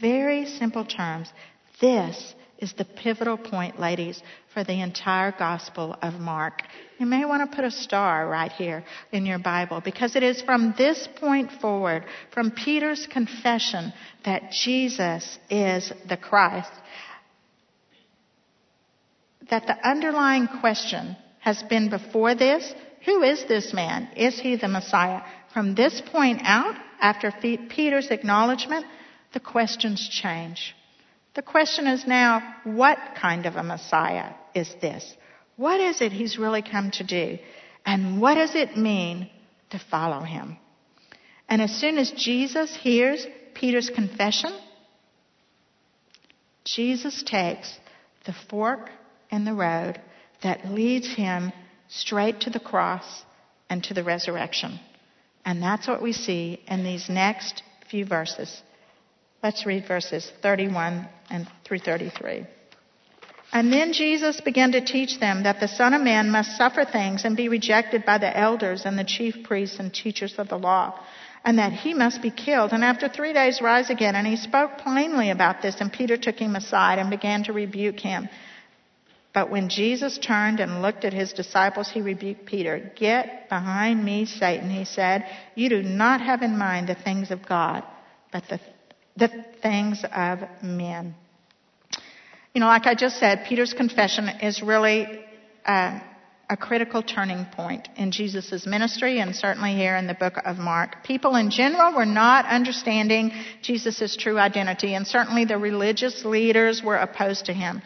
[0.00, 1.32] very simple terms,
[1.80, 4.20] this is the pivotal point, ladies,
[4.52, 6.62] for the entire Gospel of Mark.
[6.98, 10.42] You may want to put a star right here in your Bible because it is
[10.42, 13.92] from this point forward, from Peter's confession,
[14.24, 16.72] that Jesus is the Christ,
[19.50, 22.74] that the underlying question has been before this
[23.04, 24.10] who is this man?
[24.16, 25.22] Is he the Messiah?
[25.54, 28.84] From this point out, after Peter's acknowledgement
[29.32, 30.74] the questions change.
[31.34, 35.16] The question is now, what kind of a Messiah is this?
[35.56, 37.38] What is it he's really come to do?
[37.86, 39.30] And what does it mean
[39.70, 40.58] to follow him?
[41.48, 44.52] And as soon as Jesus hears Peter's confession,
[46.64, 47.78] Jesus takes
[48.26, 48.90] the fork
[49.30, 50.00] in the road
[50.42, 51.52] that leads him
[51.88, 53.22] straight to the cross
[53.68, 54.78] and to the resurrection.
[55.44, 58.62] And that's what we see in these next few verses.
[59.42, 62.46] Let's read verses 31 and through 33.
[63.52, 67.24] And then Jesus began to teach them that the Son of Man must suffer things
[67.24, 71.00] and be rejected by the elders and the chief priests and teachers of the law,
[71.44, 74.16] and that he must be killed, and after three days rise again.
[74.16, 78.00] And he spoke plainly about this, and Peter took him aside and began to rebuke
[78.00, 78.28] him.
[79.38, 82.90] But when Jesus turned and looked at his disciples, he rebuked Peter.
[82.96, 85.26] Get behind me, Satan, he said.
[85.54, 87.84] You do not have in mind the things of God,
[88.32, 88.58] but the,
[89.16, 89.30] the
[89.62, 91.14] things of men.
[92.52, 95.06] You know, like I just said, Peter's confession is really
[95.64, 96.00] uh,
[96.50, 101.04] a critical turning point in Jesus' ministry and certainly here in the book of Mark.
[101.04, 103.30] People in general were not understanding
[103.62, 107.82] Jesus' true identity, and certainly the religious leaders were opposed to him.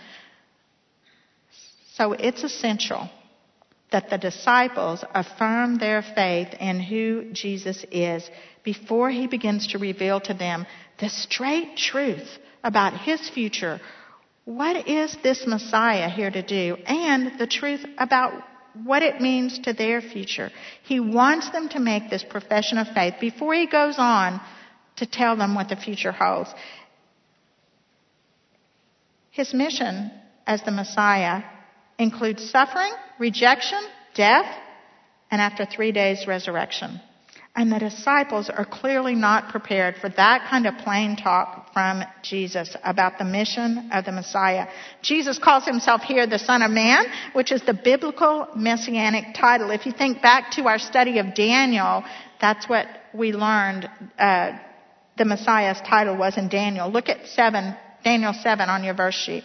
[2.02, 3.08] So it's essential
[3.92, 8.28] that the disciples affirm their faith in who Jesus is
[8.64, 10.66] before he begins to reveal to them
[10.98, 12.28] the straight truth
[12.64, 13.80] about his future
[14.44, 16.76] what is this Messiah here to do?
[16.84, 18.32] And the truth about
[18.82, 20.50] what it means to their future.
[20.82, 24.40] He wants them to make this profession of faith before he goes on
[24.96, 26.52] to tell them what the future holds.
[29.30, 30.10] His mission
[30.44, 31.44] as the Messiah
[32.02, 33.80] includes suffering, rejection,
[34.14, 34.46] death,
[35.30, 37.00] and after three days, resurrection.
[37.54, 42.74] And the disciples are clearly not prepared for that kind of plain talk from Jesus
[42.82, 44.68] about the mission of the Messiah.
[45.02, 49.70] Jesus calls himself here the Son of Man, which is the biblical messianic title.
[49.70, 52.04] If you think back to our study of Daniel,
[52.40, 53.88] that's what we learned
[54.18, 54.52] uh,
[55.18, 56.90] the Messiah's title was in Daniel.
[56.90, 59.44] Look at 7, Daniel 7 on your verse sheet.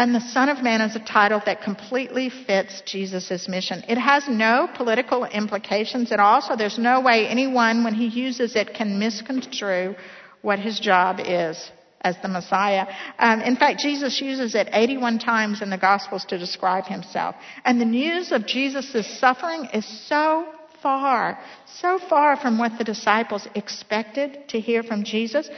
[0.00, 3.84] And the Son of Man is a title that completely fits Jesus' mission.
[3.86, 8.56] It has no political implications at all, so there's no way anyone, when he uses
[8.56, 9.94] it, can misconstrue
[10.40, 11.70] what his job is
[12.00, 12.86] as the Messiah.
[13.18, 17.34] Um, in fact, Jesus uses it 81 times in the Gospels to describe himself.
[17.66, 20.46] And the news of Jesus' suffering is so
[20.82, 25.50] far, so far from what the disciples expected to hear from Jesus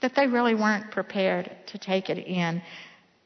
[0.00, 2.62] that they really weren't prepared to take it in.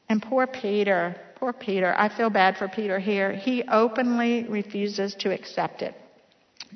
[0.09, 3.33] And poor Peter, poor Peter, I feel bad for Peter here.
[3.33, 5.95] He openly refuses to accept it.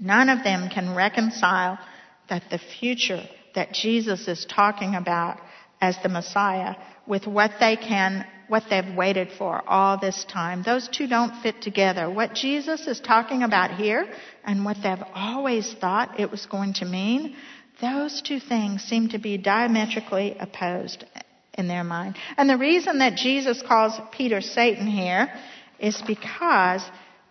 [0.00, 1.78] None of them can reconcile
[2.28, 3.22] that the future
[3.54, 5.38] that Jesus is talking about
[5.80, 6.76] as the Messiah
[7.06, 10.62] with what they can, what they've waited for all this time.
[10.62, 12.08] Those two don't fit together.
[12.08, 14.06] What Jesus is talking about here
[14.44, 17.36] and what they've always thought it was going to mean,
[17.80, 21.04] those two things seem to be diametrically opposed
[21.54, 22.16] in their mind.
[22.36, 25.32] And the reason that Jesus calls Peter Satan here
[25.78, 26.82] is because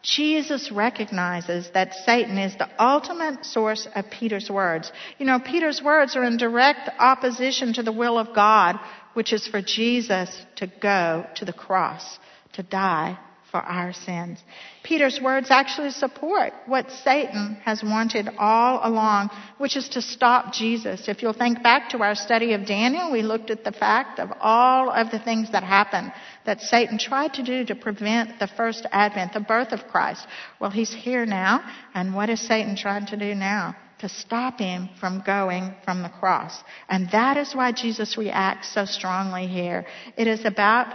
[0.04, 4.92] Jesus recognizes that Satan is the ultimate source of Peter's words.
[5.20, 8.80] You know, Peter's words are in direct opposition to the will of God,
[9.14, 12.18] which is for Jesus to go to the cross,
[12.54, 13.18] to die
[13.52, 14.40] for our sins.
[14.82, 21.08] Peter's words actually support what Satan has wanted all along, which is to stop Jesus.
[21.10, 24.30] If you'll think back to our study of Daniel, we looked at the fact of
[24.40, 26.14] all of the things that happened
[26.46, 30.26] that Satan tried to do to prevent the first advent, the birth of Christ.
[30.60, 31.62] Well, he's here now,
[31.94, 33.76] and what is Satan trying to do now?
[34.00, 36.58] To stop him from going from the cross.
[36.90, 39.86] And that is why Jesus reacts so strongly here.
[40.18, 40.88] It is about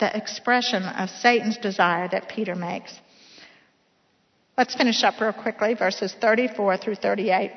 [0.00, 2.92] the expression of Satan's desire that Peter makes.
[4.58, 7.52] Let's finish up real quickly, verses 34 through 38.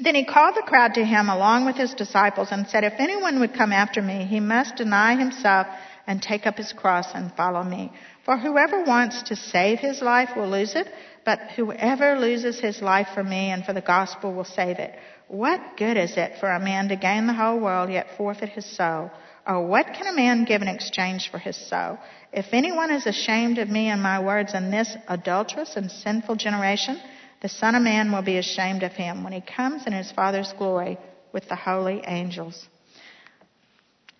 [0.00, 3.40] Then he called the crowd to him along with his disciples and said, If anyone
[3.40, 5.66] would come after me, he must deny himself
[6.06, 7.92] and take up his cross and follow me.
[8.24, 10.88] For whoever wants to save his life will lose it,
[11.24, 14.94] but whoever loses his life for me and for the gospel will save it.
[15.28, 18.66] What good is it for a man to gain the whole world yet forfeit his
[18.66, 19.10] soul?
[19.46, 21.98] Or what can a man give in exchange for his soul?
[22.32, 27.00] If anyone is ashamed of me and my words in this adulterous and sinful generation,
[27.40, 30.52] the Son of Man will be ashamed of him when he comes in his Father's
[30.56, 30.96] glory
[31.32, 32.68] with the holy angels.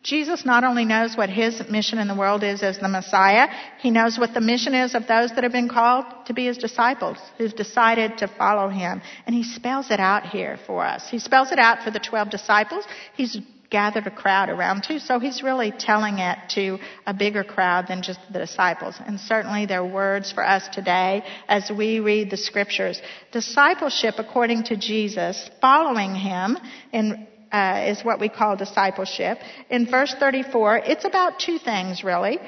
[0.02, 3.46] Jesus not only knows what his mission in the world is as the Messiah,
[3.78, 6.58] he knows what the mission is of those that have been called to be his
[6.58, 9.00] disciples, who've decided to follow him.
[9.26, 11.08] And he spells it out here for us.
[11.08, 12.84] He spells it out for the 12 disciples.
[13.16, 13.38] He's
[13.72, 18.02] gathered a crowd around too, so he's really telling it to a bigger crowd than
[18.02, 18.94] just the disciples.
[19.04, 23.00] And certainly there are words for us today as we read the scriptures.
[23.32, 26.58] Discipleship according to Jesus, following him
[26.92, 29.38] in uh, is what we call discipleship.
[29.68, 32.38] In verse 34, it's about two things really.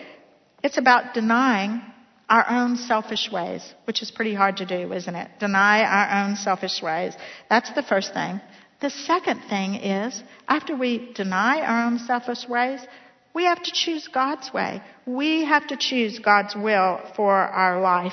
[0.62, 1.83] It's about denying
[2.29, 5.31] our own selfish ways, which is pretty hard to do, isn't it?
[5.41, 7.14] Deny our own selfish ways.
[7.51, 8.41] That's the first thing.
[8.85, 12.87] The second thing is, after we deny our own selfish ways,
[13.32, 14.82] we have to choose God's way.
[15.07, 18.12] We have to choose God's will for our life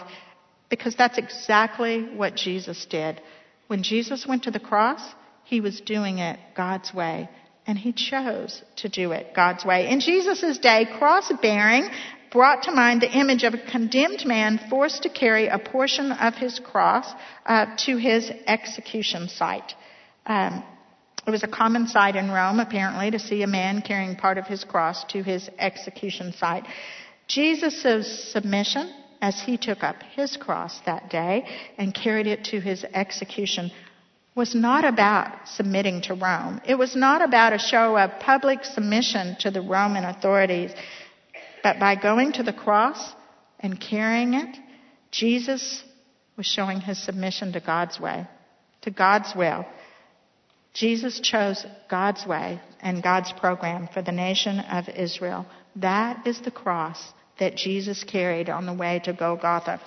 [0.70, 3.20] because that's exactly what Jesus did.
[3.68, 5.02] When Jesus went to the cross,
[5.44, 7.30] he was doing it God's way.
[7.68, 9.90] And he chose to do it God's way.
[9.90, 11.90] In Jesus' day, cross bearing
[12.32, 16.36] brought to mind the image of a condemned man forced to carry a portion of
[16.36, 17.14] his cross
[17.46, 19.74] uh, to his execution site.
[20.26, 20.64] Um,
[21.26, 24.48] it was a common sight in Rome, apparently, to see a man carrying part of
[24.48, 26.66] his cross to his execution site.
[27.28, 31.46] Jesus' submission as he took up his cross that day
[31.78, 33.72] and carried it to his execution
[34.36, 36.62] was not about submitting to Rome.
[36.66, 40.72] It was not about a show of public submission to the Roman authorities,
[41.64, 43.14] but by going to the cross
[43.60, 44.58] and carrying it,
[45.12, 45.84] Jesus
[46.38, 48.26] was showing his submission to God's way,
[48.82, 49.66] to God's will.
[50.74, 55.46] Jesus chose God's way and God's program for the nation of Israel.
[55.76, 59.82] That is the cross that Jesus carried on the way to Golgotha.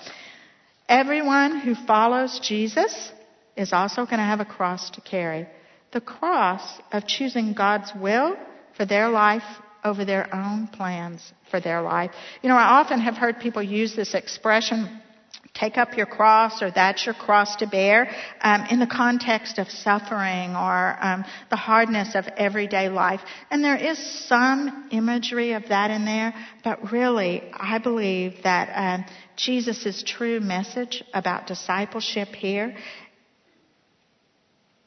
[0.87, 3.11] Everyone who follows Jesus
[3.55, 5.47] is also going to have a cross to carry.
[5.91, 6.61] The cross
[6.91, 8.35] of choosing God's will
[8.75, 9.43] for their life
[9.83, 12.11] over their own plans for their life.
[12.41, 15.01] You know, I often have heard people use this expression,
[15.55, 18.09] take up your cross or that's your cross to bear
[18.41, 23.21] um, in the context of suffering or um, the hardness of everyday life.
[23.49, 23.97] And there is
[24.27, 26.33] some imagery of that in there
[26.63, 32.75] but really i believe that um, jesus' true message about discipleship here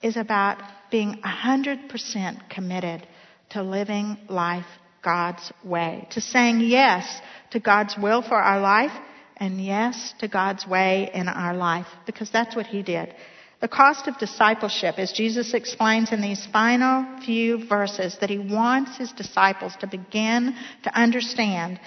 [0.02, 0.58] is about
[0.90, 3.06] being 100% committed
[3.50, 4.66] to living life
[5.02, 7.20] God's way, to saying yes
[7.52, 8.92] to God's will for our life
[9.40, 13.14] and yes to God's way in our life, because that's what He did.
[13.60, 18.96] The cost of discipleship, as Jesus explains in these final few verses, that He wants
[18.98, 21.80] His disciples to begin to understand,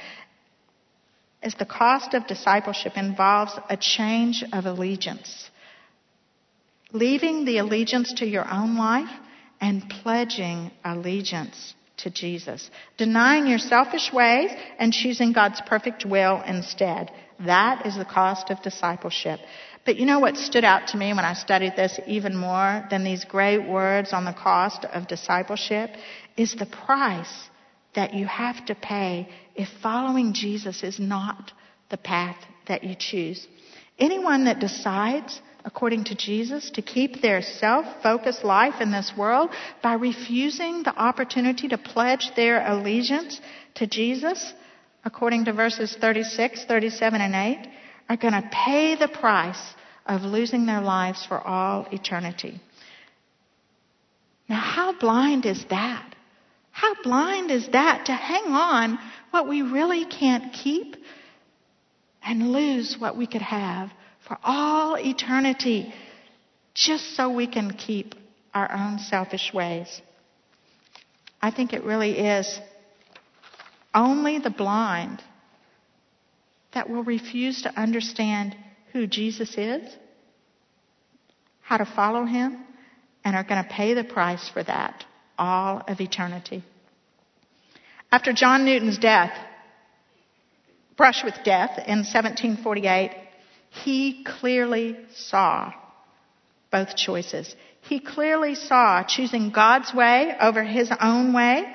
[1.41, 5.49] is the cost of discipleship involves a change of allegiance
[6.93, 9.09] leaving the allegiance to your own life
[9.59, 11.73] and pledging allegiance
[12.03, 12.69] to Jesus.
[12.97, 17.11] Denying your selfish ways and choosing God's perfect will instead.
[17.39, 19.39] That is the cost of discipleship.
[19.85, 23.03] But you know what stood out to me when I studied this even more than
[23.03, 25.89] these great words on the cost of discipleship
[26.37, 27.49] is the price
[27.95, 31.51] that you have to pay if following Jesus is not
[31.89, 32.37] the path
[32.67, 33.47] that you choose.
[33.99, 39.49] Anyone that decides according to Jesus, to keep their self focused life in this world
[39.81, 43.39] by refusing the opportunity to pledge their allegiance
[43.75, 44.53] to Jesus,
[45.03, 47.69] according to verses 36, 37, and 8,
[48.09, 49.73] are going to pay the price
[50.05, 52.59] of losing their lives for all eternity.
[54.49, 56.15] Now, how blind is that?
[56.71, 58.99] How blind is that to hang on
[59.31, 60.97] what we really can't keep
[62.23, 63.91] and lose what we could have
[64.31, 65.93] for all eternity
[66.73, 68.15] just so we can keep
[68.53, 70.01] our own selfish ways.
[71.41, 72.61] I think it really is
[73.93, 75.21] only the blind
[76.73, 78.55] that will refuse to understand
[78.93, 79.93] who Jesus is,
[81.61, 82.63] how to follow him,
[83.25, 85.03] and are going to pay the price for that
[85.37, 86.63] all of eternity.
[88.09, 89.33] After John Newton's death,
[90.95, 93.20] brush with death in 1748,
[93.71, 95.71] he clearly saw
[96.71, 97.55] both choices.
[97.81, 101.73] He clearly saw choosing God's way over his own way.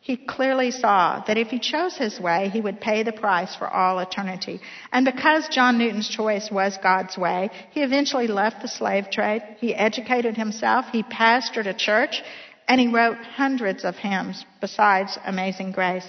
[0.00, 3.68] He clearly saw that if he chose his way, he would pay the price for
[3.68, 4.60] all eternity.
[4.92, 9.42] And because John Newton's choice was God's way, he eventually left the slave trade.
[9.58, 10.86] He educated himself.
[10.92, 12.22] He pastored a church.
[12.68, 16.08] And he wrote hundreds of hymns besides Amazing Grace.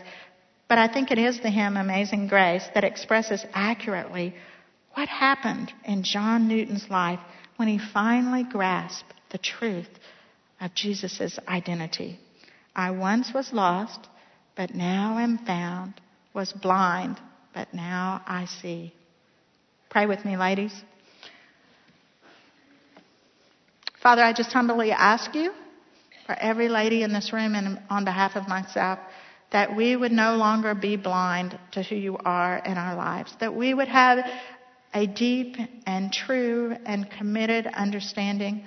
[0.68, 4.36] But I think it is the hymn Amazing Grace that expresses accurately
[4.94, 7.20] what happened in John Newton's life
[7.58, 9.90] when he finally grasped the truth
[10.62, 12.20] of Jesus' identity.
[12.76, 14.08] I once was lost,
[14.56, 15.94] but now am found,
[16.34, 17.20] was blind,
[17.54, 18.94] but now I see.
[19.90, 20.74] Pray with me, ladies.
[24.02, 25.54] Father, I just humbly ask you
[26.26, 29.00] for every lady in this room and on behalf of myself
[29.54, 33.54] that we would no longer be blind to who you are in our lives, that
[33.56, 34.26] we would have
[34.94, 38.66] a deep and true and committed understanding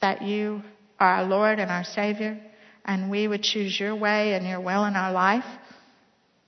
[0.00, 0.62] that you
[0.98, 2.40] are our Lord and our Savior,
[2.84, 5.44] and we would choose your way and your will in our life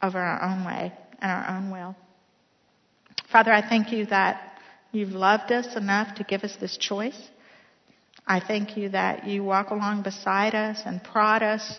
[0.03, 1.95] over our own way and our own will.
[3.31, 4.59] Father, I thank you that
[4.93, 7.19] you've loved us enough to give us this choice.
[8.27, 11.79] I thank you that you walk along beside us and prod us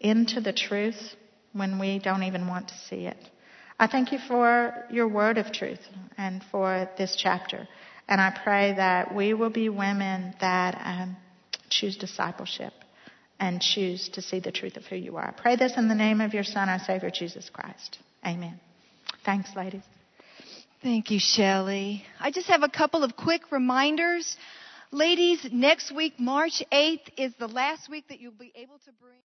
[0.00, 1.14] into the truth
[1.52, 3.18] when we don't even want to see it.
[3.78, 5.80] I thank you for your word of truth
[6.16, 7.68] and for this chapter.
[8.08, 11.16] And I pray that we will be women that um,
[11.68, 12.72] choose discipleship
[13.38, 15.28] and choose to see the truth of who you are.
[15.28, 17.98] I pray this in the name of your Son, our Savior, Jesus Christ.
[18.24, 18.58] Amen.
[19.24, 19.82] Thanks, ladies.
[20.82, 22.04] Thank you, Shelly.
[22.20, 24.36] I just have a couple of quick reminders.
[24.90, 29.18] Ladies, next week, March 8th, is the last week that you'll be able to bring.